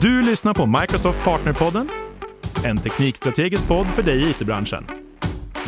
[0.00, 1.88] Du lyssnar på Microsoft Partnerpodden,
[2.64, 4.86] en teknikstrategisk podd för dig i it-branschen.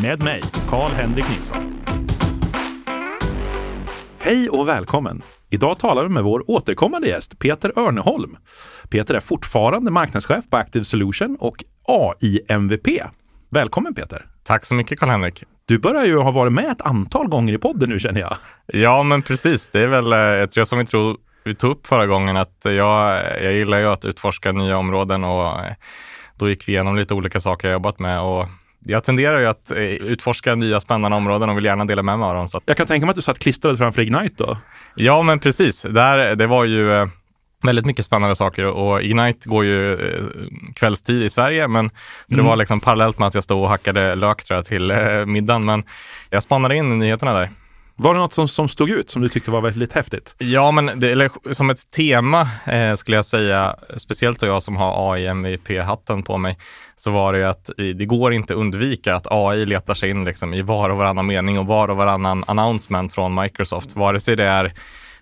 [0.02, 1.80] Med mig, Karl-Henrik Nilsson.
[4.18, 5.22] Hej och välkommen!
[5.50, 8.36] Idag talar vi med vår återkommande gäst Peter Örneholm.
[8.88, 12.88] Peter är fortfarande marknadschef på Active Solution och AI-MVP.
[13.48, 14.26] Välkommen Peter!
[14.44, 15.44] Tack så mycket Karl-Henrik!
[15.64, 18.36] Du börjar ju ha varit med ett antal gånger i podden nu känner jag.
[18.66, 19.68] Ja, men precis.
[19.68, 22.56] Det är väl, eh, jag tror som vi, tror, vi tog upp förra gången, att
[22.62, 25.74] jag, jag gillar ju att utforska nya områden och eh,
[26.34, 28.46] då gick vi igenom lite olika saker jag jobbat med och
[28.84, 32.26] jag tenderar ju att eh, utforska nya spännande områden och vill gärna dela med mig
[32.26, 32.48] av dem.
[32.48, 32.62] Så att...
[32.66, 34.58] Jag kan tänka mig att du satt klistrad framför Ignite då?
[34.94, 35.82] Ja, men precis.
[35.82, 37.08] Där, det var ju
[37.62, 40.24] väldigt mycket spännande saker och Ignite går ju eh,
[40.74, 41.94] kvällstid i Sverige, men så
[42.28, 42.46] det mm.
[42.46, 45.64] var liksom parallellt med att jag stod och hackade lök tror jag, till eh, middagen.
[45.64, 45.84] Men
[46.30, 47.50] jag spanade in nyheterna där.
[48.02, 50.34] Var det något som, som stod ut som du tyckte var väldigt häftigt?
[50.38, 54.76] Ja, men det, eller som ett tema eh, skulle jag säga, speciellt då jag som
[54.76, 56.58] har AI MVP-hatten på mig,
[56.96, 60.54] så var det ju att det går inte undvika att AI letar sig in liksom
[60.54, 64.44] i var och varannan mening och var och varannan announcement från Microsoft, vare sig det
[64.44, 64.72] är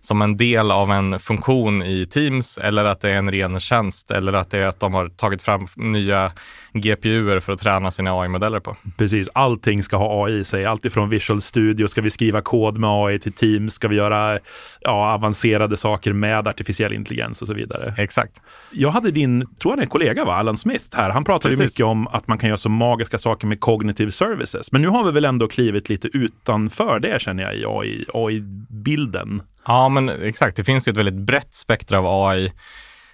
[0.01, 4.11] som en del av en funktion i Teams eller att det är en ren tjänst
[4.11, 6.33] eller att det är att de har tagit fram nya
[6.73, 8.77] GPUer för att träna sina AI-modeller på.
[8.97, 10.65] Precis, allting ska ha AI i sig.
[10.65, 14.39] Alltifrån Visual Studio, ska vi skriva kod med AI till Teams, ska vi göra
[14.81, 17.95] ja, avancerade saker med artificiell intelligens och så vidare.
[17.99, 18.43] Exakt.
[18.71, 20.35] Jag hade din, tror jag det är en kollega, va?
[20.35, 21.11] Alan Smith här.
[21.11, 21.73] Han pratade Precis.
[21.73, 24.73] mycket om att man kan göra så magiska saker med cognitive services.
[24.73, 29.43] Men nu har vi väl ändå klivit lite utanför det känner jag i AI, AI-bilden.
[29.67, 30.57] Ja, men exakt.
[30.57, 32.53] Det finns ju ett väldigt brett spektra av AI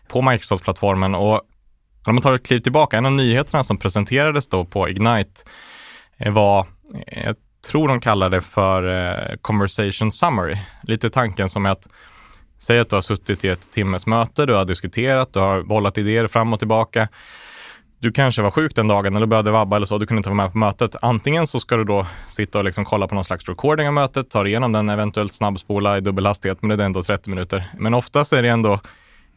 [0.08, 1.42] på Microsoft-plattformen och
[2.06, 5.42] om man tar ett kliv tillbaka, en av nyheterna som presenterades då på Ignite
[6.16, 6.66] eh, var,
[7.06, 7.36] eh, jag
[7.70, 10.56] tror de kallar det för eh, conversation summary.
[10.82, 11.88] Lite tanken som är att
[12.58, 15.98] Säg att du har suttit i ett timmes möte, du har diskuterat, du har bollat
[15.98, 17.08] idéer fram och tillbaka.
[18.04, 20.36] Du kanske var sjuk den dagen eller behövde vabba eller så, du kunde inte vara
[20.36, 20.96] med på mötet.
[21.02, 24.30] Antingen så ska du då sitta och liksom kolla på någon slags recording av mötet,
[24.30, 27.70] ta igenom den, eventuellt snabbspola i dubbel hastighet, men det är ändå 30 minuter.
[27.78, 28.80] Men oftast är det ändå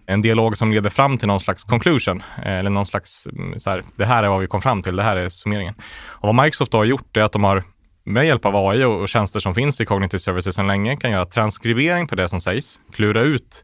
[0.05, 3.69] en dialog som leder fram till någon slags conclusion, eh, eller någon slags, mm, så
[3.69, 5.75] här, det här är vad vi kom fram till, det här är summeringen.
[6.07, 7.63] Och vad Microsoft då har gjort är att de har
[8.03, 11.25] med hjälp av AI och tjänster som finns i Cognitive Services sedan länge kan göra
[11.25, 13.63] transkribering på det som sägs, klura ut,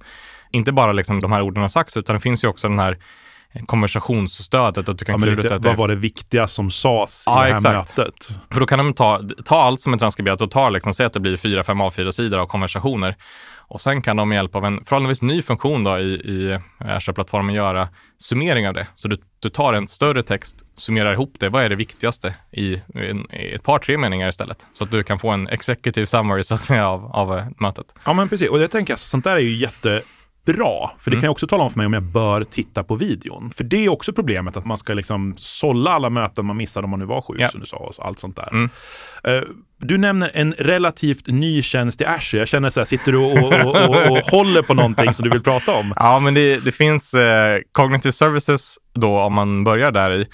[0.52, 2.98] inte bara liksom de här orden har sagts, utan det finns ju också den här
[3.66, 4.90] konversationsstödet.
[4.90, 7.70] Att du kan ja, ut att vad var det viktiga som sades ja, i det
[7.70, 7.98] här exakt.
[7.98, 8.30] mötet?
[8.52, 11.14] För då kan de ta, ta allt som är transkriberat och ta liksom, säg att
[11.14, 13.16] det blir fyra, fem A4-sidor av konversationer
[13.74, 17.56] och sen kan de med hjälp av en förhållandevis ny funktion då i, i Azure-plattformen
[17.56, 18.88] göra summering av det.
[18.96, 21.50] Så du, du tar en större text, summerar ihop det.
[21.50, 22.82] Vad är det viktigaste i, i
[23.54, 24.68] ett par, tre meningar istället?
[24.74, 27.96] Så att du kan få en executive summary så att säga av, av mötet.
[28.06, 28.50] Ja, men precis.
[28.50, 30.02] Och det tänker jag, sånt där är ju jätte
[30.46, 30.96] bra.
[31.00, 31.22] För det mm.
[31.22, 33.52] kan ju också tala om för mig om jag bör titta på videon.
[33.56, 36.90] För det är också problemet att man ska liksom sålla alla möten man missade om
[36.90, 37.50] man nu var sjuk, ja.
[37.50, 38.50] som du sa, och allt sånt där.
[38.52, 38.70] Mm.
[39.28, 39.44] Uh,
[39.78, 42.42] du nämner en relativt ny tjänst i Azure.
[42.42, 45.30] Jag känner så här, sitter du och, och, och, och håller på någonting som du
[45.30, 45.94] vill prata om?
[46.04, 50.28] Ja, men det, det finns eh, Cognitive Services då, om man börjar där i,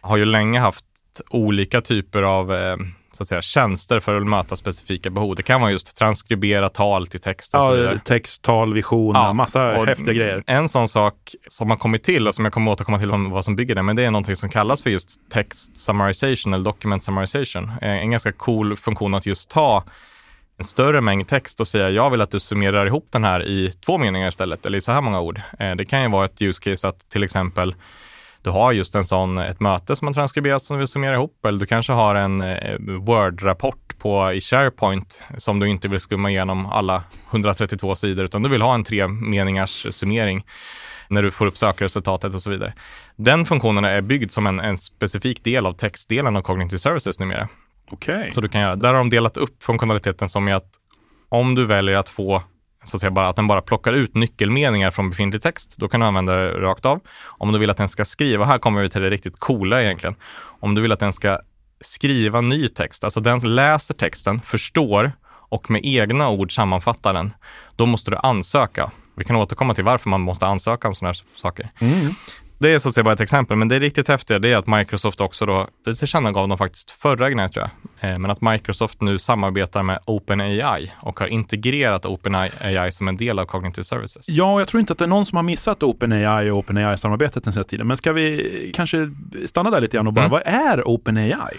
[0.00, 0.84] har ju länge haft
[1.30, 2.76] olika typer av eh,
[3.18, 5.34] så att säga, tjänster för att möta specifika behov.
[5.34, 8.00] Det kan vara just transkribera tal till text och ja, så vidare.
[8.04, 10.44] Text, tal, visioner, ja, massa häftiga grejer.
[10.46, 13.44] En sån sak som har kommit till och som jag kommer återkomma till om vad
[13.44, 17.02] som bygger det, men det är någonting som kallas för just text summarization eller document
[17.02, 17.72] summarization.
[17.82, 19.84] Eh, en ganska cool funktion att just ta
[20.58, 23.72] en större mängd text och säga jag vill att du summerar ihop den här i
[23.86, 25.40] två meningar istället eller i så här många ord.
[25.58, 27.74] Eh, det kan ju vara ett use case att till exempel
[28.42, 31.44] du har just en sån, ett möte som man transkriberat som du vill summera ihop
[31.46, 36.30] eller du kanske har en eh, Word-rapport på, i SharePoint som du inte vill skumma
[36.30, 40.44] igenom alla 132 sidor utan du vill ha en tre meningars summering
[41.08, 42.74] när du får upp sökresultatet och så vidare.
[43.16, 47.48] Den funktionen är byggd som en, en specifik del av textdelen av Cognitive Services numera.
[47.90, 48.16] Okej.
[48.16, 48.30] Okay.
[48.30, 50.70] Så du kan göra, där har de delat upp funktionaliteten som är att
[51.28, 52.42] om du väljer att få
[52.88, 56.00] så att säga bara att den bara plockar ut nyckelmeningar från befintlig text, då kan
[56.00, 57.00] du använda det rakt av.
[57.24, 60.16] Om du vill att den ska skriva, här kommer vi till det riktigt coola egentligen.
[60.60, 61.38] Om du vill att den ska
[61.80, 65.12] skriva ny text, alltså den läser texten, förstår
[65.48, 67.32] och med egna ord sammanfattar den,
[67.76, 68.90] då måste du ansöka.
[69.16, 71.70] Vi kan återkomma till varför man måste ansöka om sådana här saker.
[71.78, 72.14] Mm.
[72.60, 74.66] Det är så att säga bara ett exempel, men det riktigt häftiga det är att
[74.66, 77.70] Microsoft också då, det tillkännagav de faktiskt förra gången tror
[78.00, 83.16] jag, eh, men att Microsoft nu samarbetar med OpenAI och har integrerat OpenAI som en
[83.16, 84.28] del av Cognitive Services.
[84.28, 87.52] Ja, jag tror inte att det är någon som har missat OpenAI och OpenAI-samarbetet den
[87.52, 89.10] senaste tiden, men ska vi kanske
[89.46, 90.30] stanna där lite grann och bara, mm.
[90.30, 91.56] vad är OpenAI?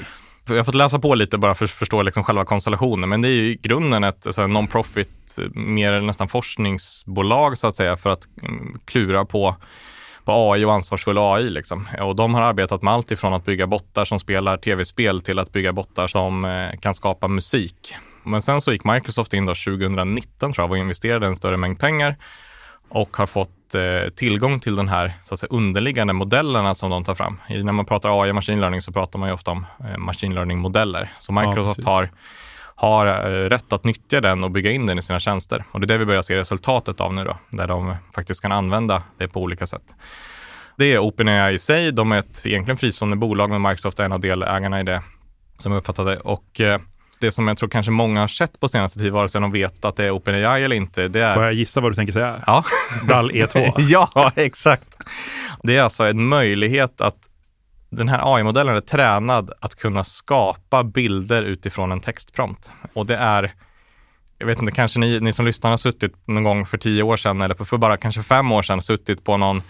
[0.47, 3.27] Jag har fått läsa på lite bara för att förstå liksom själva konstellationen, men det
[3.27, 8.79] är ju i grunden ett non-profit, mer nästan forskningsbolag så att säga, för att mm,
[8.85, 9.55] klura på
[10.29, 11.49] på AI och ansvarsfull AI.
[11.49, 11.87] Liksom.
[12.01, 15.51] Och de har arbetat med allt ifrån att bygga bottar som spelar tv-spel till att
[15.51, 17.95] bygga bottar som eh, kan skapa musik.
[18.23, 21.79] Men sen så gick Microsoft in då 2019 tror jag och investerade en större mängd
[21.79, 22.15] pengar
[22.89, 27.03] och har fått eh, tillgång till den här så att säga, underliggande modellerna som de
[27.03, 27.41] tar fram.
[27.49, 29.97] I, när man pratar AI och machine learning så pratar man ju ofta om eh,
[29.97, 31.13] machine learning-modeller.
[31.19, 32.09] Så Microsoft ja, har,
[32.79, 35.63] har eh, rätt att nyttja den och bygga in den i sina tjänster.
[35.71, 38.51] Och det är det vi börjar se resultatet av nu då, där de faktiskt kan
[38.51, 39.95] använda det på olika sätt.
[40.77, 41.91] Det är OpenAI i sig.
[41.91, 45.01] De är ett egentligen fristående bolag, men Microsoft är en av delägarna i det,
[45.57, 46.17] som jag uppfattade.
[46.17, 46.79] Och eh,
[47.19, 49.85] det som jag tror kanske många har sett på senaste tid, vare sig de vet
[49.85, 51.33] att det är OpenAI eller inte, det är...
[51.33, 52.43] Får jag gissa vad du tänker säga?
[52.45, 52.63] Ja.
[53.07, 53.73] DAL E2?
[53.77, 54.97] ja, exakt.
[55.63, 57.28] Det är alltså en möjlighet att
[57.89, 62.71] den här AI-modellen är tränad att kunna skapa bilder utifrån en textprompt.
[62.93, 63.53] Och det är,
[64.37, 67.17] jag vet inte, kanske ni, ni som lyssnar har suttit någon gång för tio år
[67.17, 69.61] sedan eller för bara kanske fem år sedan suttit på någon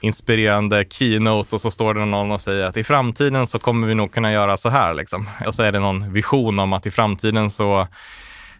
[0.00, 3.94] inspirerande keynote och så står det någon och säger att i framtiden så kommer vi
[3.94, 4.94] nog kunna göra så här.
[4.94, 5.28] Liksom.
[5.46, 7.88] Och så är det någon vision om att i framtiden så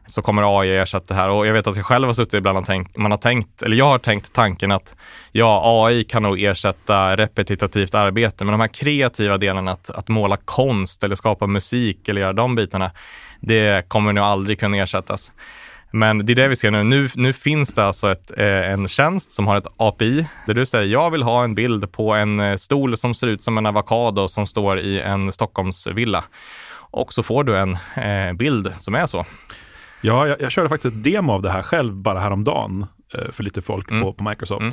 [0.09, 1.29] så kommer AI ersätta det här.
[1.29, 3.77] Och jag vet att jag själv har suttit ibland och tänkt, man har tänkt, eller
[3.77, 4.97] jag har tänkt tanken att
[5.33, 10.37] ja, AI kan nog ersätta repetitivt arbete, men de här kreativa delarna, att, att måla
[10.45, 12.91] konst eller skapa musik eller göra de bitarna,
[13.41, 15.33] det kommer nog aldrig kunna ersättas.
[15.91, 16.85] Men det är det vi ser nu.
[16.85, 20.67] Nu, nu finns det alltså ett, eh, en tjänst som har ett API där du
[20.67, 23.67] säger jag vill ha en bild på en eh, stol som ser ut som en
[23.67, 26.25] avokado som står i en Stockholmsvilla.
[26.91, 29.27] Och så får du en eh, bild som är så.
[30.01, 33.43] Ja, jag, jag, körde faktiskt ett demo av det här själv bara häromdagen eh, för
[33.43, 34.03] lite folk mm.
[34.03, 34.61] på, på Microsoft.
[34.61, 34.73] Mm.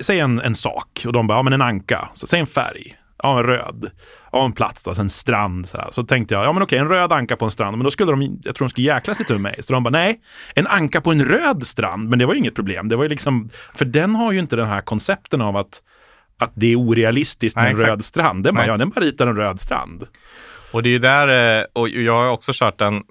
[0.00, 2.08] Säg en, en sak och de bara, ja men en anka.
[2.12, 2.96] Så, säg en färg.
[3.22, 3.90] Ja, en röd.
[4.32, 5.68] Ja, en plats, alltså en strand.
[5.68, 7.76] Så, så tänkte jag, ja men okej, en röd anka på en strand.
[7.76, 9.56] Men då skulle de, jag tror de skulle jäklas lite med mig.
[9.62, 10.20] Så de bara, nej,
[10.54, 12.08] en anka på en röd strand.
[12.08, 12.88] Men det var ju inget problem.
[12.88, 15.82] Det var ju liksom, för den har ju inte den här koncepten av att,
[16.38, 17.88] att det är orealistiskt med nej, en exakt.
[17.88, 18.44] röd strand.
[18.44, 20.06] Den bara, ja, den bara ritar en röd strand.
[20.72, 23.02] Och det är ju där, eh, och jag har också kört den,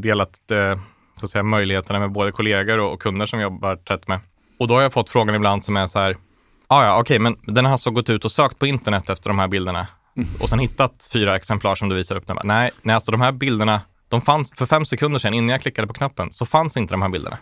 [0.00, 0.78] delat eh,
[1.24, 4.20] så att säga, möjligheterna med både kollegor och kunder som jobbar tätt med.
[4.58, 6.16] Och då har jag fått frågan ibland som är så här,
[6.68, 9.30] ah, ja, okej, okay, men den har alltså gått ut och sökt på internet efter
[9.30, 9.86] de här bilderna
[10.40, 12.30] och sen hittat fyra exemplar som du visar upp.
[12.44, 15.88] Nej, nej, alltså de här bilderna, de fanns för fem sekunder sedan innan jag klickade
[15.88, 17.38] på knappen, så fanns inte de här bilderna.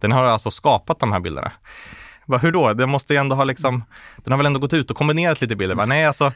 [0.00, 1.52] Den har alltså skapat de här bilderna.
[2.26, 2.74] Bara, hur då?
[2.74, 3.84] Den måste ju ändå ha liksom,
[4.16, 5.76] den har väl ändå gått ut och kombinerat lite bilder.
[5.76, 6.32] Bara, nej, alltså,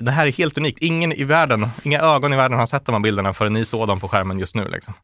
[0.00, 0.78] det här är helt unikt.
[0.78, 3.88] Ingen i världen, inga ögon i världen har sett de här bilderna förrän ni såg
[3.88, 4.68] dem på skärmen just nu.
[4.68, 4.94] Liksom.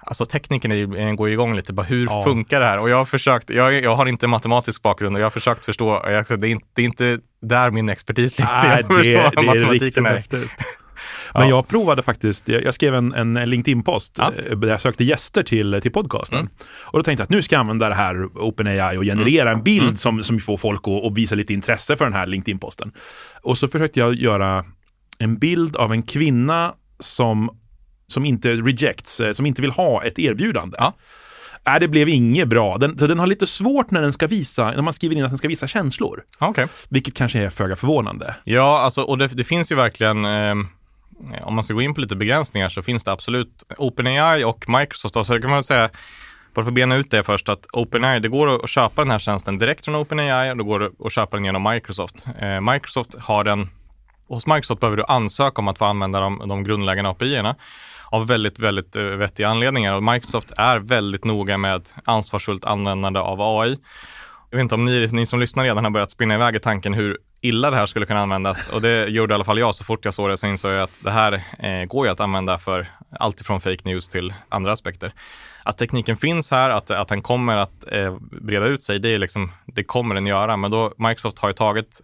[0.00, 2.24] Alltså tekniken är, går igång lite, bara hur ja.
[2.24, 2.78] funkar det här?
[2.78, 6.02] Och jag har försökt, jag, jag har inte matematisk bakgrund och jag har försökt förstå,
[6.04, 8.62] jag, det, är inte, det är inte där min expertis ligger.
[8.62, 10.22] Nej, jag det, det matematiken är.
[11.34, 11.48] Men ja.
[11.48, 14.32] jag provade faktiskt, jag, jag skrev en, en LinkedIn-post ja.
[14.32, 16.38] Eh, där jag sökte gäster till, till podcasten.
[16.38, 16.50] Mm.
[16.80, 19.58] Och då tänkte jag att nu ska jag använda det här OpenAI och generera mm.
[19.58, 19.96] en bild mm.
[19.96, 22.92] som, som får folk att, att visa lite intresse för den här LinkedIn-posten.
[23.42, 24.64] Och så försökte jag göra
[25.18, 27.57] en bild av en kvinna som
[28.08, 30.76] som inte rejects, eh, som inte vill ha ett erbjudande.
[30.80, 30.94] Ja.
[31.66, 32.78] Äh, det blev inget bra.
[32.78, 35.30] Den, så den har lite svårt när den ska visa, när man skriver in att
[35.30, 36.22] den ska visa känslor.
[36.40, 36.66] Okay.
[36.88, 38.34] Vilket kanske är föga förvånande.
[38.44, 40.54] Ja, alltså, och det, det finns ju verkligen eh,
[41.42, 45.14] om man ska gå in på lite begränsningar så finns det absolut OpenAI och Microsoft.
[45.14, 45.90] Så alltså, kan man säga,
[46.54, 49.18] bara för att bena ut det först, att OpenAI, det går att köpa den här
[49.18, 52.26] tjänsten direkt från OpenAI och det går att köpa den genom Microsoft.
[52.38, 53.68] Eh, Microsoft har den,
[54.28, 57.56] hos Microsoft behöver du ansöka om att få använda de, de grundläggande API-erna
[58.10, 59.94] av väldigt, väldigt eh, vettiga anledningar.
[59.94, 63.78] Och Microsoft är väldigt noga med ansvarsfullt användande av AI.
[64.50, 66.94] Jag vet inte om ni, ni som lyssnar redan har börjat spinna iväg i tanken
[66.94, 69.84] hur illa det här skulle kunna användas och det gjorde i alla fall jag så
[69.84, 72.58] fort jag såg det så insåg jag att det här eh, går ju att använda
[72.58, 75.12] för allt ifrån fake news till andra aspekter.
[75.62, 79.18] Att tekniken finns här, att, att den kommer att eh, breda ut sig, det, är
[79.18, 80.56] liksom, det kommer den göra.
[80.56, 82.02] Men då Microsoft har ju tagit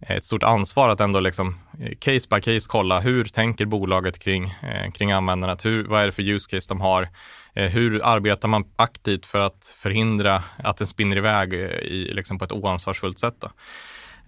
[0.00, 4.44] ett stort ansvar att ändå liksom eh, case by case kolla hur tänker bolaget kring,
[4.44, 5.64] eh, kring användandet?
[5.64, 7.08] Hur, vad är det för use case de har?
[7.54, 12.44] Eh, hur arbetar man aktivt för att förhindra att den spinner iväg i, liksom på
[12.44, 13.34] ett oansvarsfullt sätt?
[13.40, 13.50] Då?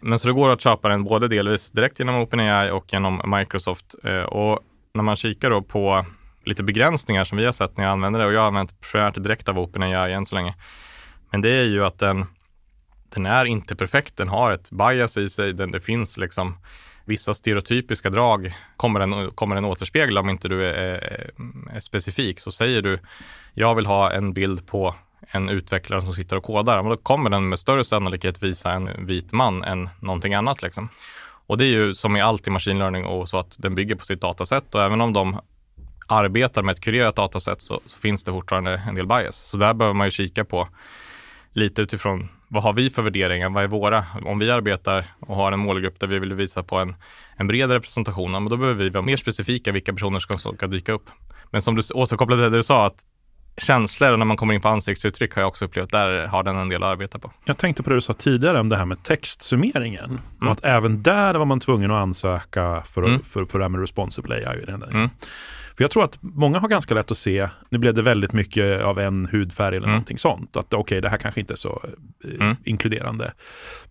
[0.01, 3.95] Men så det går att köpa den både delvis direkt genom OpenAI och genom Microsoft.
[4.29, 4.61] Och
[4.95, 6.07] när man kikar då på
[6.45, 9.15] lite begränsningar som vi har sett när jag använder det och jag har använt primärt
[9.15, 10.55] direkt av OpenAI än så länge.
[11.31, 12.27] Men det är ju att den
[13.11, 16.57] den är inte perfekt, den har ett bias i sig, den, det finns liksom
[17.09, 21.31] vissa stereotypiska drag kommer den, kommer den återspegla om inte du är, är,
[21.73, 22.41] är, specifik.
[22.41, 22.99] Så säger du,
[23.55, 24.95] jag vill ha en bild på
[25.31, 29.07] en utvecklare som sitter och kodar, men då kommer den med större sannolikhet visa en
[29.07, 30.63] vit man än någonting annat.
[30.63, 30.89] Liksom.
[31.47, 33.95] Och det är ju som i allt i machine learning och så att den bygger
[33.95, 35.41] på sitt datasätt och även om de
[36.07, 39.37] arbetar med ett kurerat datasätt så, så finns det fortfarande en del bias.
[39.37, 40.69] Så där behöver man ju kika på
[41.53, 43.51] lite utifrån vad har vi för värderingar?
[43.51, 44.07] Vad är våra?
[44.25, 46.95] Om vi arbetar och har en målgrupp där vi vill visa på en,
[47.37, 51.11] en bred representation, då behöver vi vara mer specifika vilka personer som ska dyka upp.
[51.51, 53.05] Men som du återkopplade till det du sa, att
[53.59, 56.57] känslor och när man kommer in på ansiktsuttryck har jag också upplevt, där har den
[56.57, 57.33] en del att arbeta på.
[57.45, 60.05] Jag tänkte på det du sa tidigare om det här med textsummeringen.
[60.05, 60.21] Mm.
[60.41, 63.21] Och att även där var man tvungen att ansöka för, mm.
[63.25, 64.65] för, för det här med responsible AI.
[64.69, 65.11] Mm.
[65.79, 68.83] För jag tror att många har ganska lätt att se, nu blev det väldigt mycket
[68.83, 69.91] av en hudfärg eller mm.
[69.91, 70.57] någonting sånt.
[70.57, 71.83] Att okej, okay, det här kanske inte är så
[72.25, 72.57] eh, mm.
[72.65, 73.33] inkluderande.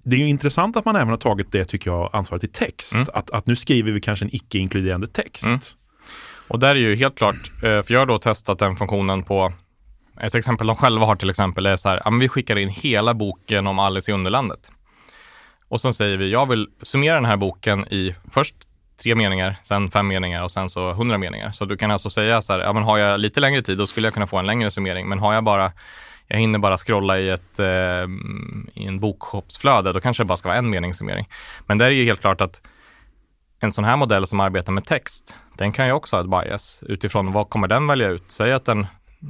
[0.04, 2.96] Det är ju intressant att man även har tagit det, tycker jag, ansvaret i text.
[2.96, 3.08] Mm.
[3.14, 5.78] Att, att nu skriver vi kanske en icke-inkluderande text.
[6.48, 9.54] Och där är ju helt klart, eh, för jag har då testat den funktionen på
[10.22, 12.70] ett exempel de själva har till exempel är så här, ja, men vi skickar in
[12.70, 14.72] hela boken om Alice i Underlandet.
[15.68, 18.56] Och sen säger vi, jag vill summera den här boken i först
[19.04, 21.52] tre meningar, sen fem meningar och sen så hundra meningar.
[21.52, 23.88] Så du kan alltså säga så här, ja men har jag lite längre tid då
[23.88, 25.10] skulle jag kunna få en längre summering.
[25.10, 25.72] Men har jag bara,
[26.28, 28.08] jag hinner bara scrolla i ett, eh,
[28.74, 31.30] i en bokshopsflöde, då kanske det bara ska vara en meningssummering.
[31.66, 32.62] Men det är ju helt klart att
[33.60, 36.84] en sån här modell som arbetar med text, den kan ju också ha ett bias
[36.88, 38.24] utifrån vad kommer den välja ut?
[38.28, 38.88] Säg att den,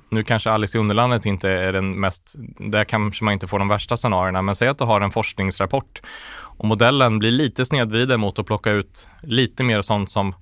[0.10, 3.68] nu kanske Alice i Underlandet inte är den mest, där kanske man inte får de
[3.68, 6.02] värsta scenarierna, men säg att du har en forskningsrapport
[6.34, 10.36] och modellen blir lite snedvriden mot att plocka ut lite mer sånt som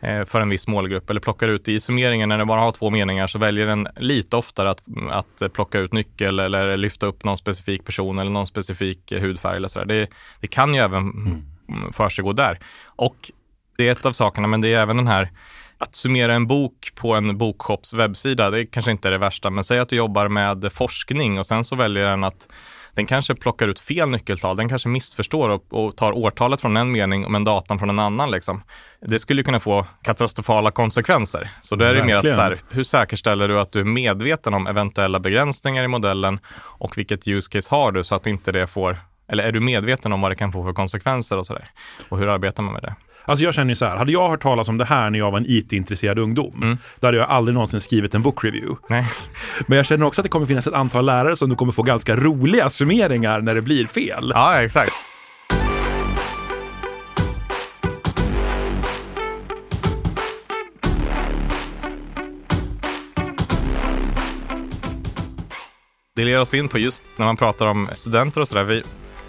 [0.00, 2.90] eh, för en viss målgrupp eller plockar ut i summeringen när den bara har två
[2.90, 7.36] meningar så väljer den lite oftare att, att plocka ut nyckel eller lyfta upp någon
[7.36, 9.86] specifik person eller någon specifik hudfärg eller sådär.
[9.86, 10.08] Det,
[10.40, 11.42] det kan ju även mm
[11.92, 12.58] försiggå där.
[12.84, 13.30] Och
[13.80, 15.30] det är ett av sakerna, men det är även den här
[15.78, 19.64] att summera en bok på en bokshops webbsida, det kanske inte är det värsta, men
[19.64, 22.48] säg att du jobbar med forskning och sen så väljer den att
[22.94, 26.92] den kanske plockar ut fel nyckeltal, den kanske missförstår och, och tar årtalet från en
[26.92, 28.30] mening men datan från en annan.
[28.30, 28.62] Liksom.
[29.00, 31.50] Det skulle kunna få katastrofala konsekvenser.
[31.62, 34.54] Så då är det mer att så här, hur säkerställer du att du är medveten
[34.54, 38.66] om eventuella begränsningar i modellen och vilket use case har du så att inte det
[38.66, 41.70] får eller är du medveten om vad det kan få för konsekvenser och sådär?
[42.08, 42.94] Och hur arbetar man med det?
[43.30, 45.30] Alltså jag känner ju så här, hade jag hört talas om det här när jag
[45.30, 46.78] var en IT-intresserad ungdom, mm.
[47.00, 48.76] då hade jag aldrig någonsin skrivit en bookreview.
[49.66, 51.82] Men jag känner också att det kommer finnas ett antal lärare som du kommer få
[51.82, 54.32] ganska roliga summeringar när det blir fel.
[54.34, 54.92] Ja, exakt.
[66.16, 68.82] Det leder oss in på just när man pratar om studenter och sådär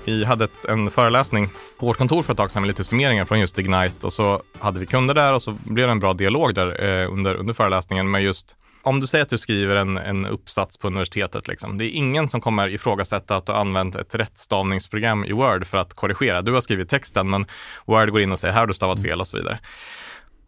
[0.05, 3.25] vi hade ett, en föreläsning på vårt kontor för ett tag sedan med lite summeringar
[3.25, 6.13] från just Ignite och så hade vi kunder där och så blev det en bra
[6.13, 9.97] dialog där eh, under, under föreläsningen med just om du säger att du skriver en,
[9.97, 14.15] en uppsats på universitetet, liksom, det är ingen som kommer ifrågasätta att du använt ett
[14.15, 16.41] rättstavningsprogram i Word för att korrigera.
[16.41, 17.45] Du har skrivit texten, men
[17.85, 19.59] Word går in och säger här har du stavat fel och så vidare.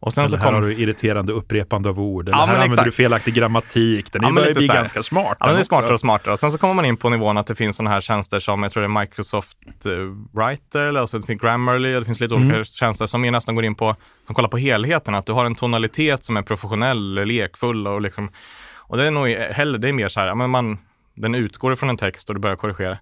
[0.03, 0.55] Och sen eller så här kom...
[0.55, 2.29] har du irriterande upprepande av ord.
[2.29, 4.11] Eller ja, här använder du felaktig grammatik.
[4.11, 5.37] Den ja, börjar bli ganska smart.
[5.39, 6.33] Ja, den är smartare och smartare.
[6.33, 8.63] Och sen så kommer man in på nivån att det finns sådana här tjänster som,
[8.63, 9.91] jag tror det är Microsoft eh,
[10.31, 12.47] Writer, eller alltså det finns Grammarly, det finns lite mm.
[12.47, 13.95] olika tjänster som mer nästan går in på,
[14.25, 15.15] som kollar på helheten.
[15.15, 18.31] Att du har en tonalitet som är professionell, lekfull och liksom,
[18.77, 20.77] och det är nog heller, det är mer så här, men man,
[21.15, 22.97] den utgår ifrån en text och du börjar korrigera.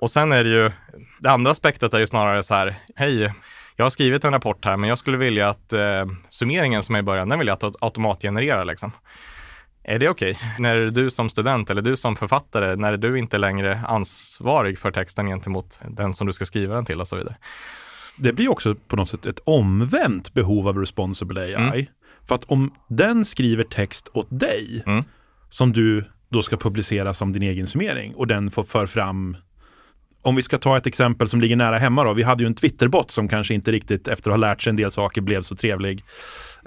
[0.00, 0.70] Och sen är det ju,
[1.18, 3.32] det andra aspektet är ju snarare så här, hej,
[3.78, 6.98] jag har skrivit en rapport här, men jag skulle vilja att eh, summeringen som är
[6.98, 8.92] i början, den vill jag att automatgenerera liksom.
[9.82, 10.30] Är det okej?
[10.30, 10.48] Okay?
[10.58, 14.78] När är du som student eller du som författare, när är du inte längre ansvarig
[14.78, 17.36] för texten gentemot den som du ska skriva den till och så vidare?
[18.16, 21.54] Det blir också på något sätt ett omvänt behov av responsible AI.
[21.54, 21.86] Mm.
[22.28, 25.04] För att om den skriver text åt dig, mm.
[25.48, 29.36] som du då ska publicera som din egen summering och den får för fram
[30.28, 32.12] om vi ska ta ett exempel som ligger nära hemma då.
[32.12, 34.76] Vi hade ju en Twitterbot som kanske inte riktigt efter att ha lärt sig en
[34.76, 36.04] del saker blev så trevlig.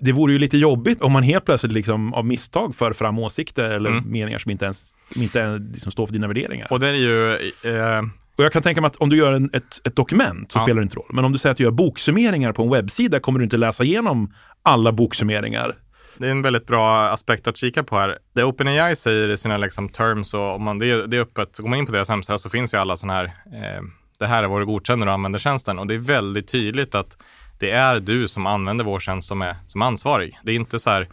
[0.01, 3.63] Det vore ju lite jobbigt om man helt plötsligt liksom av misstag för fram åsikter
[3.63, 4.03] eller mm.
[4.11, 6.67] meningar som inte ens som inte liksom står för dina värderingar.
[6.69, 7.31] Och det är ju...
[7.31, 8.01] Eh...
[8.35, 10.63] Och jag kan tänka mig att om du gör en, ett, ett dokument så ja.
[10.63, 11.09] spelar det inte roll.
[11.13, 13.83] Men om du säger att du gör boksummeringar på en webbsida kommer du inte läsa
[13.83, 15.75] igenom alla boksummeringar
[16.21, 18.19] det är en väldigt bra aspekt att kika på här.
[18.33, 21.55] Det OpenAI säger i sina liksom, terms, och om man, det, är, det är öppet,
[21.55, 23.81] så går man in på deras hemsida så finns ju alla sådana här, eh,
[24.19, 25.79] det här är vad du godkänner och använder tjänsten.
[25.79, 27.17] Och det är väldigt tydligt att
[27.59, 30.39] det är du som använder vår tjänst som är som ansvarig.
[30.43, 31.07] Det är inte så här,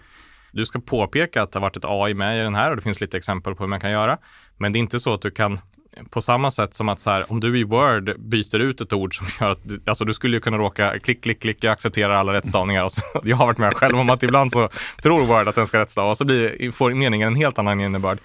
[0.53, 2.83] du ska påpeka att det har varit ett AI med i den här och det
[2.83, 4.19] finns lite exempel på hur man kan göra.
[4.57, 5.61] Men det är inte så att du kan
[6.11, 9.17] på samma sätt som att så här, om du i Word byter ut ett ord
[9.17, 12.33] som gör att, alltså du skulle ju kunna råka klick, klick, klick, jag accepterar alla
[12.33, 12.85] rättstavningar.
[12.85, 14.69] Och så, jag har varit med själv om att ibland så
[15.03, 18.19] tror Word att den ska rättstava och så blir, får meningen en helt annan innebörd.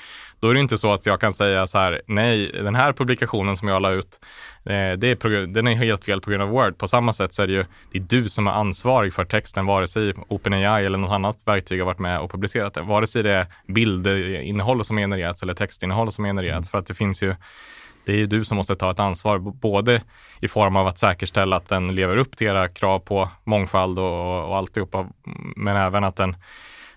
[0.44, 3.58] Då är det inte så att jag kan säga så här, nej, den här publikationen
[3.58, 4.20] som jag la ut,
[4.66, 6.78] eh, det är den är helt fel på grund av Word.
[6.78, 9.66] På samma sätt så är det ju, det är du som är ansvarig för texten,
[9.66, 12.82] vare sig OpenAI eller något annat verktyg har varit med och publicerat det.
[12.82, 16.70] Vare sig det är bildinnehåll som genererats eller textinnehåll som genererats.
[16.70, 17.36] För att det finns ju
[18.06, 20.02] det är ju du som måste ta ett ansvar, både
[20.40, 24.48] i form av att säkerställa att den lever upp till era krav på mångfald och,
[24.50, 25.08] och alltihopa,
[25.56, 26.36] men även att den,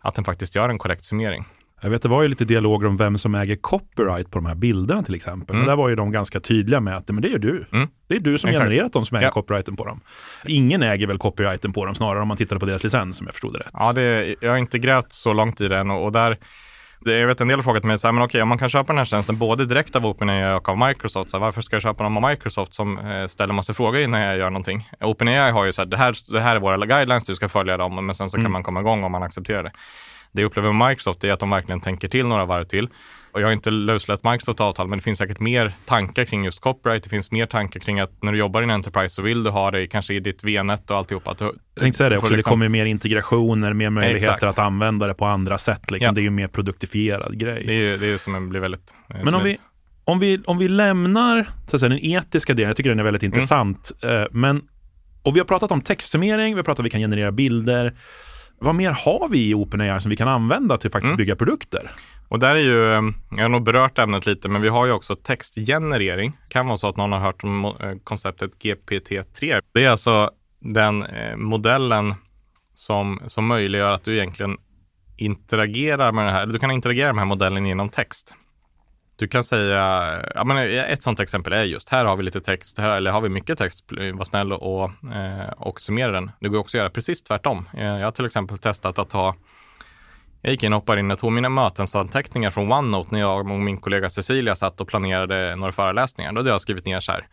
[0.00, 1.44] att den faktiskt gör en korrekt summering.
[1.82, 4.54] Jag vet, det var ju lite dialoger om vem som äger copyright på de här
[4.54, 5.56] bilderna till exempel.
[5.56, 5.58] Mm.
[5.58, 7.64] Men där var ju de ganska tydliga med att men det är du.
[7.72, 7.88] Mm.
[8.08, 8.64] Det är du som Exakt.
[8.64, 9.30] genererat dem som äger ja.
[9.30, 10.00] copyrighten på dem.
[10.46, 13.34] Ingen äger väl copyrighten på dem, snarare om man tittar på deras licens om jag
[13.34, 13.70] förstod det rätt.
[13.72, 16.38] Ja, det, jag har inte grävt så långt i den och, och där
[17.04, 18.92] jag vet en del har frågat mig, så här, men okej, om man kan köpa
[18.92, 21.82] den här tjänsten både direkt av OpenAI och av Microsoft, så här, varför ska jag
[21.82, 24.88] köpa den av Microsoft som eh, ställer massa frågor innan jag gör någonting?
[25.00, 27.76] OpenAI har ju så här, det här, det här är våra guidelines, du ska följa
[27.76, 28.44] dem, men sen så mm.
[28.44, 29.72] kan man komma igång om man accepterar det.
[30.36, 32.88] Det jag upplever med Microsoft är att de verkligen tänker till några varv till.
[33.32, 36.60] Och jag har inte löslätt Microsoft avtal, men det finns säkert mer tankar kring just
[36.60, 37.02] copyright.
[37.02, 39.50] Det finns mer tankar kring att när du jobbar i en Enterprise så vill du
[39.50, 41.30] ha det kanske i ditt VNet och alltihopa.
[41.30, 42.50] Att du, jag tänkte säga det också, liksom...
[42.50, 44.42] det kommer mer integrationer, mer möjligheter Exakt.
[44.42, 45.90] att använda det på andra sätt.
[45.90, 46.06] Liksom.
[46.06, 46.12] Ja.
[46.12, 47.64] Det är ju mer produktifierad grej.
[47.66, 48.94] Det är det är som blir väldigt...
[49.24, 49.58] Men om vi,
[50.04, 53.04] om, vi, om vi lämnar så att säga, den etiska delen, jag tycker den är
[53.04, 53.34] väldigt mm.
[53.34, 54.28] intressant, mm.
[54.30, 54.62] men
[55.22, 57.94] och vi har pratat om textsummering, vi har pratat om att vi kan generera bilder.
[58.58, 61.16] Vad mer har vi i OpenAI som vi kan använda till att faktiskt mm.
[61.16, 61.92] bygga produkter?
[62.28, 65.16] Och där är ju, jag har nog berört ämnet lite, men vi har ju också
[65.16, 66.30] textgenerering.
[66.30, 67.72] Det kan vara så att någon har hört om eh,
[68.04, 69.62] konceptet GPT-3.
[69.72, 72.14] Det är alltså den eh, modellen
[72.74, 74.56] som, som möjliggör att du egentligen
[75.16, 78.34] interagerar med den här, du kan interagera med den här modellen genom text.
[79.18, 82.78] Du kan säga, ja men ett sådant exempel är just, här har vi lite text,
[82.78, 86.30] här, eller har vi mycket text, var snäll och, eh, och summera den.
[86.40, 87.68] Det går också att göra precis tvärtom.
[87.74, 89.34] Eh, jag har till exempel testat att ta
[90.46, 93.46] jag gick in och hoppade in och tog mina mötesanteckningar från OneNote när jag och
[93.46, 96.32] min kollega Cecilia satt och planerade några föreläsningar.
[96.32, 97.26] Då hade jag skrivit ner så här.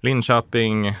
[0.00, 0.94] Linköping eh,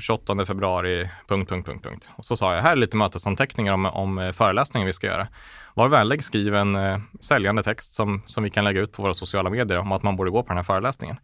[0.00, 2.10] 28 februari, punkt, punkt, punkt, punkt.
[2.16, 5.28] Och så sa jag, här är lite mötesanteckningar om, om eh, föreläsningen vi ska göra.
[5.74, 9.14] Var vänlig, skriv en eh, säljande text som, som vi kan lägga ut på våra
[9.14, 11.16] sociala medier om att man borde gå på den här föreläsningen.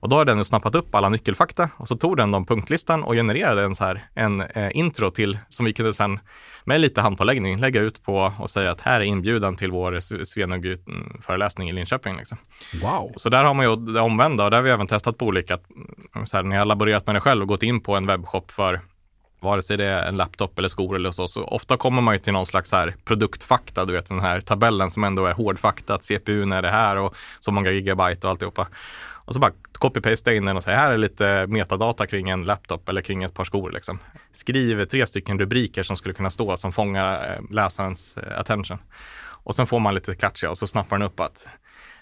[0.00, 3.14] Och då har den snappat upp alla nyckelfakta och så tog den de punktlistan och
[3.14, 6.18] genererade en, så här, en eh, intro till som vi kunde sen
[6.64, 11.68] med lite handpåläggning lägga ut på och säga att här är inbjudan till vår Svenug-föreläsning
[11.68, 12.16] i Linköping.
[12.16, 12.38] Liksom.
[12.82, 13.12] Wow!
[13.16, 15.58] Så där har man ju det omvända och där har vi även testat på olika,
[16.24, 18.50] så här, när jag har laborerat med det själv och gått in på en webbshop
[18.50, 18.80] för
[19.40, 22.18] vare sig det är en laptop eller skor eller så, så ofta kommer man ju
[22.18, 26.04] till någon slags här produktfakta, du vet den här tabellen som ändå är hårdfakta, att
[26.04, 28.66] CPUn är det här och så många gigabyte och alltihopa.
[29.30, 32.88] Och så bara copy-pasta in den och säga här är lite metadata kring en laptop
[32.88, 33.70] eller kring ett par skor.
[33.70, 33.98] Liksom.
[34.32, 38.78] Skriv tre stycken rubriker som skulle kunna stå som fångar eh, läsarens eh, attention.
[39.42, 41.46] Och sen får man lite klatschiga och så snappar den upp att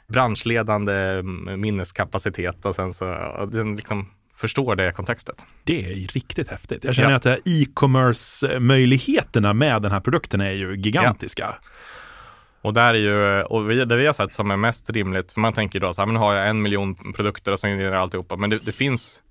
[0.06, 3.04] branschledande mm, minneskapacitet och sen så
[3.52, 5.44] den liksom förstår det kontextet.
[5.64, 6.84] Det är riktigt häftigt.
[6.84, 7.16] Jag känner ja.
[7.16, 11.42] att e-commerce-möjligheterna med den här produkten är ju gigantiska.
[11.42, 11.54] Ja.
[12.62, 15.40] Och där är ju, och vi, det vi har sett som är mest rimligt, för
[15.40, 18.36] man tänker då så här, men har jag en miljon produkter och så genererar alltihopa,
[18.36, 19.22] men det, det finns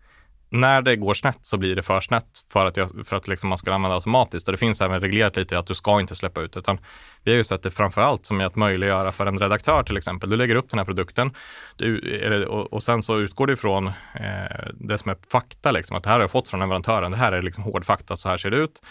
[0.49, 3.49] när det går snett så blir det för snett för att, jag, för att liksom
[3.49, 4.47] man ska använda automatiskt.
[4.47, 6.77] Och det finns även reglerat lite att du ska inte släppa ut, utan
[7.23, 9.97] vi har ju sett det framför allt som är att möjliggöra för en redaktör till
[9.97, 10.29] exempel.
[10.29, 11.31] Du lägger upp den här produkten
[11.75, 13.93] du, och, och sen så utgår du ifrån eh,
[14.73, 17.11] det som är fakta, liksom, att det här har jag fått från leverantören.
[17.11, 18.81] Det här är liksom hård fakta, så här ser det ut.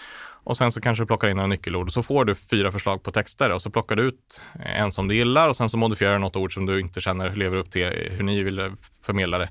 [0.46, 3.02] Och sen så kanske du plockar in några nyckelord och så får du fyra förslag
[3.02, 6.12] på texter och så plockar du ut en som du gillar och sen så modifierar
[6.12, 9.50] du något ord som du inte känner lever upp till hur ni vill förmedla det.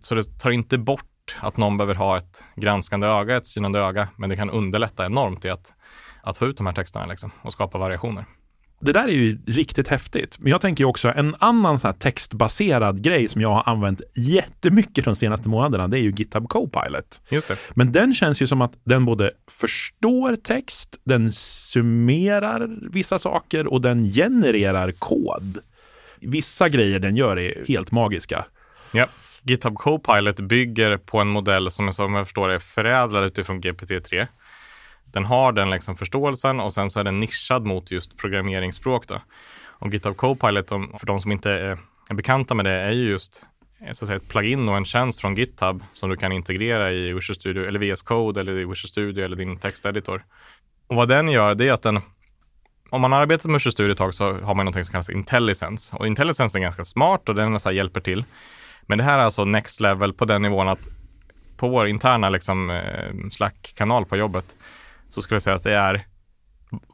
[0.00, 1.04] Så det tar inte bort
[1.40, 5.44] att någon behöver ha ett granskande öga, ett synande öga, men det kan underlätta enormt
[5.44, 5.74] i att,
[6.22, 8.24] att få ut de här texterna liksom, och skapa variationer.
[8.80, 10.36] Det där är ju riktigt häftigt.
[10.38, 15.14] Men jag tänker också en annan så textbaserad grej som jag har använt jättemycket de
[15.14, 17.20] senaste månaderna, det är ju GitHub Copilot.
[17.28, 17.56] Just det.
[17.74, 23.80] Men den känns ju som att den både förstår text, den summerar vissa saker och
[23.80, 25.58] den genererar kod.
[26.20, 28.44] Vissa grejer den gör är helt magiska.
[28.92, 29.06] Ja.
[29.48, 34.26] GitHub Copilot bygger på en modell som, som jag förstår är förädlad utifrån GPT-3.
[35.04, 39.06] Den har den liksom förståelsen och sen så är den nischad mot just programmeringsspråk.
[39.06, 39.20] Då.
[39.66, 41.78] Och GitHub Copilot, för de som inte är
[42.14, 43.46] bekanta med det, är ju just
[43.80, 46.92] eh, så att säga, ett plugin och en tjänst från GitHub som du kan integrera
[46.92, 50.24] i Visual Studio eller VS Code eller i Visual Studio eller din texteditor.
[50.86, 52.00] Och vad den gör, det är att den
[52.90, 55.10] om man har arbetat med Visual Studio ett tag så har man något som kallas
[55.10, 55.96] IntelliSense.
[55.96, 58.24] Och IntelliSense är ganska smart och den så hjälper till.
[58.88, 60.88] Men det här är alltså next level på den nivån att
[61.56, 64.56] på vår interna liksom, eh, Slack-kanal på jobbet
[65.08, 66.06] så skulle jag säga att det är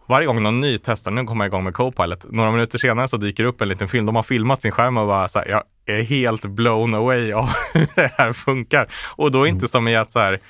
[0.07, 3.17] varje gång någon ny testar, nu kommer jag igång med Copilot, några minuter senare så
[3.17, 4.07] dyker upp en liten film.
[4.07, 7.51] De har filmat sin skärm och bara så här, jag är helt blown away av
[7.75, 8.89] hur det här funkar.
[9.17, 10.41] Och då inte som i att så här,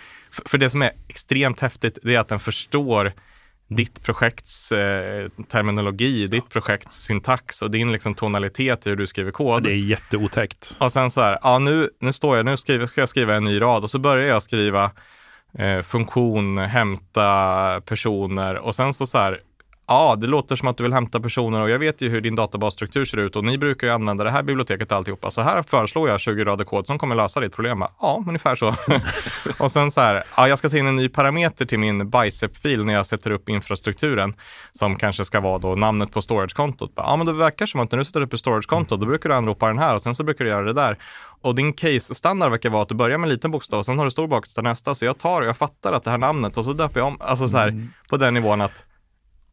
[0.46, 3.12] för det som är extremt häftigt, det är att den förstår
[3.68, 9.30] ditt projekts eh, terminologi, ditt projekts syntax och din liksom, tonalitet i hur du skriver
[9.30, 9.62] kod.
[9.62, 10.76] Det är jätteotäckt.
[10.80, 13.44] Och sen så här, ja nu, nu står jag, nu skriver, ska jag skriva en
[13.44, 14.90] ny rad och så börjar jag skriva
[15.58, 19.40] eh, funktion, hämta personer och sen så så här,
[19.86, 22.34] Ja, det låter som att du vill hämta personer och jag vet ju hur din
[22.34, 25.30] databasstruktur ser ut och ni brukar ju använda det här biblioteket och alltihopa.
[25.30, 27.84] Så här föreslår jag 20 rader kod som kommer lösa ditt problem.
[28.00, 28.74] Ja, ungefär så.
[29.58, 32.84] och sen så här, ja, jag ska ta in en ny parameter till min bicep-fil
[32.84, 34.34] när jag sätter upp infrastrukturen
[34.72, 36.92] som kanske ska vara då namnet på storage-kontot.
[36.96, 39.34] Ja, men det verkar som att när du sätter upp ett storage-konto, då brukar du
[39.34, 40.98] anropa den här och sen så brukar du göra det där.
[41.40, 44.04] Och din case-standard verkar vara att du börjar med en liten bokstav och sen har
[44.04, 44.94] du stor bokstav nästa.
[44.94, 47.16] Så jag tar och jag fattar att det här namnet och så döper jag om,
[47.20, 47.90] alltså så här mm.
[48.10, 48.84] på den nivån att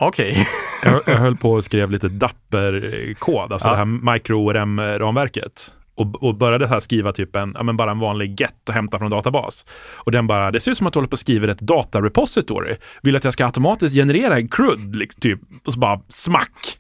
[0.02, 0.32] Okej.
[0.32, 0.46] Okay.
[0.92, 3.72] jag, jag höll på och skrev lite Dapper-kod, alltså ja.
[3.72, 5.74] det här micro-ORM-ramverket.
[5.96, 9.00] Och, och, började här skriva typ en, ja men bara en vanlig get och hämta
[9.00, 9.66] från databas.
[9.94, 12.76] Och den bara, det ser ut som att du håller på och skriver ett datarepository.
[13.02, 15.40] Vill att jag ska automatiskt generera en CRUD, typ.
[15.66, 16.78] Och så bara smack.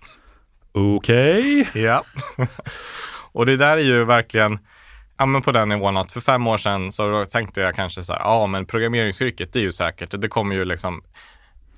[0.71, 1.61] Okej.
[1.61, 1.81] Okay.
[1.83, 2.03] Ja.
[3.31, 4.59] och det där är ju verkligen,
[5.17, 8.13] ja men på den nivån att för fem år sedan så tänkte jag kanske så
[8.13, 11.01] här, ja men programmeringsyrket det är ju säkert, det kommer ju liksom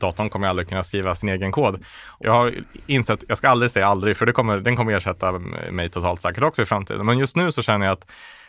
[0.04, 1.84] datorn kommer aldrig kunna skriva sin egen kod.
[2.20, 2.54] Jag har
[2.88, 5.32] insett, jag ska aldrig säga aldrig, för det kommer, den kommer ersätta
[5.72, 7.06] mig totalt säkert också i framtiden.
[7.06, 8.08] Men just nu så känner jag att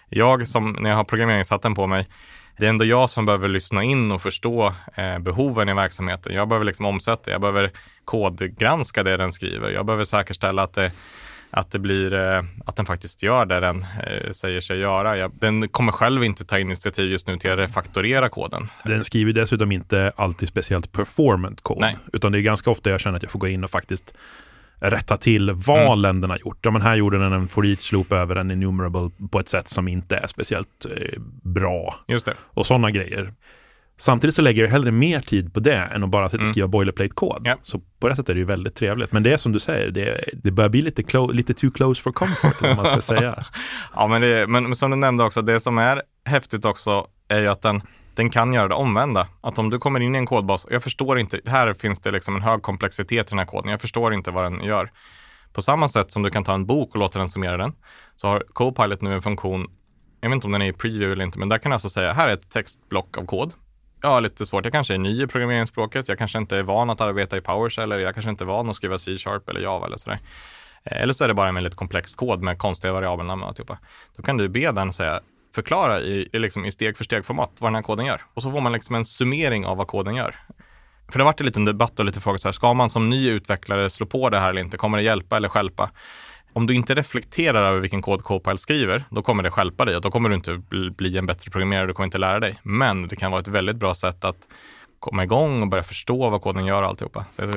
[0.08, 2.08] jag som, när jag har programmeringshatten på mig,
[2.56, 6.34] det är ändå jag som behöver lyssna in och förstå eh, behoven i verksamheten.
[6.34, 7.72] Jag behöver liksom omsätta, jag behöver
[8.04, 9.70] kodgranska det den skriver.
[9.70, 10.92] Jag behöver säkerställa att det
[11.56, 15.28] att det blir, eh, att den faktiskt gör det den eh, säger sig göra.
[15.28, 18.68] Den kommer själv inte ta initiativ just nu till att refaktorera koden.
[18.84, 23.16] Den skriver dessutom inte alltid speciellt performant kod, utan det är ganska ofta jag känner
[23.16, 24.14] att jag får gå in och faktiskt
[24.78, 26.30] rätta till valen mm.
[26.30, 26.58] har gjort.
[26.60, 29.68] Ja, men här gjorde den en for each loop över en enumerable på ett sätt
[29.68, 31.94] som inte är speciellt eh, bra.
[32.08, 32.34] Just det.
[32.40, 33.32] Och sådana grejer.
[33.98, 36.52] Samtidigt så lägger jag hellre mer tid på det än att bara sitta och mm.
[36.52, 36.70] skriva mm.
[36.70, 37.42] boilerplate-kod.
[37.44, 37.56] Ja.
[37.62, 39.12] Så på det sättet är det ju väldigt trevligt.
[39.12, 42.02] Men det är som du säger, det, det börjar bli lite, clo- lite too close
[42.02, 43.44] for comfort, om man ska säga.
[43.94, 47.40] ja, men, det, men, men som du nämnde också, det som är häftigt också är
[47.40, 47.82] ju att den,
[48.14, 49.28] den kan göra det omvända.
[49.40, 52.10] Att om du kommer in i en kodbas, och jag förstår inte, här finns det
[52.10, 54.90] liksom en hög komplexitet i den här koden, jag förstår inte vad den gör.
[55.52, 57.72] På samma sätt som du kan ta en bok och låta den summera den,
[58.16, 59.66] så har Copilot nu en funktion
[60.20, 61.90] jag vet inte om den är i preview eller inte, men där kan du alltså
[61.90, 63.52] säga, här är ett textblock av kod
[64.04, 64.64] ja, lite svårt.
[64.64, 66.08] Jag kanske är ny i programmeringsspråket.
[66.08, 68.70] Jag kanske inte är van att arbeta i PowerShell eller jag kanske inte är van
[68.70, 70.18] att skriva C-sharp eller Java eller sådär.
[70.84, 73.78] Eh, eller så är det bara med lite komplex kod med konstiga variabelnamn och alltihopa.
[74.16, 75.20] Då kan du be den säga,
[75.54, 78.22] förklara i, i, liksom, i steg för steg format vad den här koden gör.
[78.34, 80.36] Och så får man liksom en summering av vad koden gör.
[81.08, 83.10] För det har varit en liten debatt och lite frågor så här, ska man som
[83.10, 84.76] ny utvecklare slå på det här eller inte?
[84.76, 85.90] Kommer det hjälpa eller skälpa?
[86.54, 90.02] Om du inte reflekterar över vilken kod Copilot skriver, då kommer det skälpa dig och
[90.02, 90.62] då kommer du inte
[90.96, 92.58] bli en bättre programmerare, du kommer inte lära dig.
[92.62, 94.48] Men det kan vara ett väldigt bra sätt att
[94.98, 97.24] komma igång och börja förstå vad koden gör och alltihopa.
[97.30, 97.50] Så jag,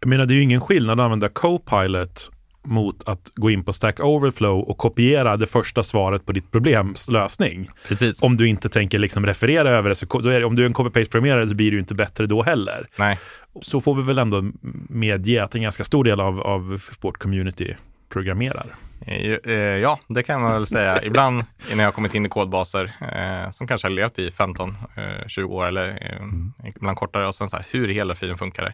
[0.00, 2.30] jag menar, det är ju ingen skillnad att använda Copilot
[2.62, 7.08] mot att gå in på Stack Overflow och kopiera det första svaret på ditt problems
[7.08, 7.70] lösning.
[7.88, 8.22] Precis.
[8.22, 11.48] Om du inte tänker liksom referera över det, så det, om du är en copy-paste-programmerare
[11.48, 12.86] så blir du inte bättre då heller.
[12.96, 13.18] Nej.
[13.62, 14.50] Så får vi väl ändå
[14.88, 17.74] medge att en ganska stor del av, av vårt community
[18.10, 18.74] programmerar?
[19.06, 21.02] Eh, eh, ja, det kan man väl säga.
[21.04, 21.44] Ibland
[21.74, 26.16] när jag kommit in i kodbaser eh, som kanske har levt i 15-20 år eller
[26.16, 26.52] mm.
[26.64, 28.72] ibland kortare och sen så här, hur i hela friden funkar det?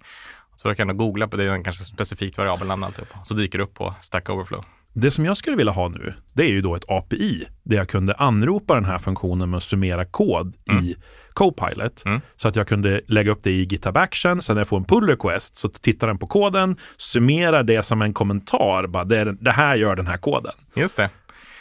[0.55, 3.09] Så jag kan googla på det, är kanske specifikt variabelnamn alltihop.
[3.25, 4.65] Så dyker det upp på Stack Overflow.
[4.99, 7.89] Det som jag skulle vilja ha nu, det är ju då ett API där jag
[7.89, 10.85] kunde anropa den här funktionen med att summera kod mm.
[10.85, 10.97] i
[11.33, 12.05] Copilot.
[12.05, 12.21] Mm.
[12.37, 14.85] Så att jag kunde lägga upp det i GitHub Action, sen när jag får en
[14.85, 19.53] pull request så tittar den på koden, summerar det som en kommentar, bara det, det
[19.53, 20.55] här gör den här koden.
[20.75, 21.11] Just det.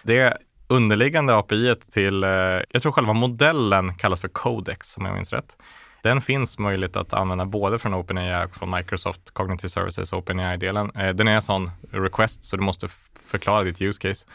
[0.04, 2.30] Det underliggande API till, eh,
[2.72, 5.58] jag tror själva modellen kallas för Codex om jag minns rätt.
[6.06, 10.92] Den finns möjligt att använda både från OpenAI och från Microsoft Cognitive Services OpenAI-delen.
[10.96, 12.88] Eh, den är en sån request så du måste
[13.28, 14.28] förklara ditt use case.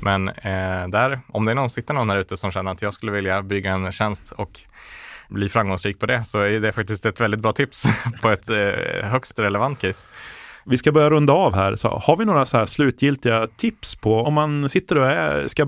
[0.00, 2.94] Men eh, där, om det är någon, sitter någon här ute som känner att jag
[2.94, 4.60] skulle vilja bygga en tjänst och
[5.28, 7.84] bli framgångsrik på det, så är det faktiskt ett väldigt bra tips
[8.22, 10.08] på ett eh, högst relevant case.
[10.64, 11.76] Vi ska börja runda av här.
[11.76, 15.66] Så har vi några så här slutgiltiga tips på om man sitter och är, ska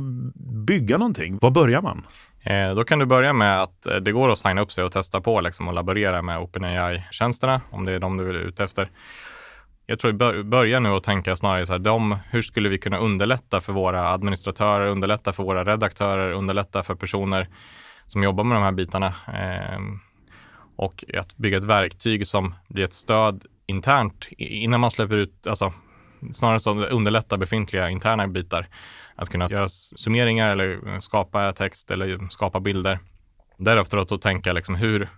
[0.67, 1.39] bygga någonting?
[1.41, 2.07] Var börjar man?
[2.49, 4.93] Eh, då kan du börja med att eh, det går att signa upp sig och
[4.93, 8.91] testa på liksom, och laborera med OpenAI-tjänsterna om det är de du är ute efter
[9.91, 12.99] jag tror bör, börja nu och tänka snarare så här, de, hur skulle vi kunna
[12.99, 17.49] underlätta för våra administratörer, underlätta för våra redaktörer, underlätta för personer
[18.07, 19.07] som jobbar med de här bitarna.
[19.07, 19.81] Eh,
[20.77, 25.73] och att bygga ett verktyg som blir ett stöd internt innan man släpper ut, alltså
[26.33, 28.67] snarare så underlätta befintliga interna bitar.
[29.19, 32.99] Att kunna göra summeringar eller skapa text eller skapa bilder.
[33.57, 35.09] Därefter att tänka liksom hur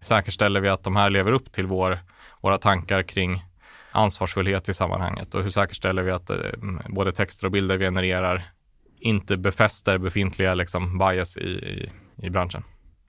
[0.00, 1.98] säkerställer vi att de här lever upp till vår,
[2.40, 3.44] våra tankar kring
[3.92, 6.36] ansvarsfullhet i sammanhanget och hur säkerställer vi att eh,
[6.88, 8.50] både texter och bilder vi genererar
[8.98, 11.90] inte befäster befintliga liksom, bias i, i,
[12.26, 12.62] i branschen.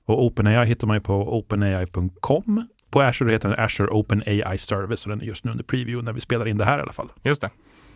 [0.06, 2.68] Och OpenAI hittar man ju på openai.com.
[2.90, 6.14] På Azure heter den Azure OpenAI Service och den är just nu under preview när
[6.14, 7.10] vi spelar in det här i alla fall.
[7.24, 7.50] Just det.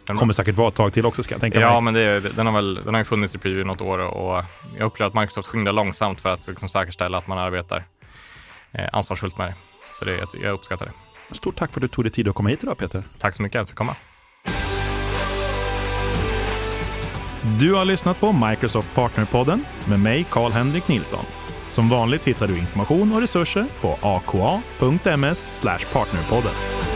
[0.06, 1.76] Kommer säkert vara ett tag till också ska jag tänka ja, mig.
[1.76, 4.44] Ja, men det, den, har väl, den har funnits i preview något år och
[4.78, 7.86] jag upplever att Microsoft skyndar långsamt för att liksom säkerställa att man arbetar
[8.72, 9.56] eh, ansvarsfullt med det.
[10.00, 11.36] Så det, jag uppskattar det.
[11.36, 13.04] Stort tack för att du tog dig tid att komma hit idag Peter.
[13.20, 13.96] Tack så mycket för att du fick komma.
[17.60, 21.26] Du har lyssnat på Microsoft Partnerpodden med mig Karl-Henrik Nilsson.
[21.70, 25.62] Som vanligt hittar du information och resurser på aka.ms
[25.94, 26.91] partnerpodden.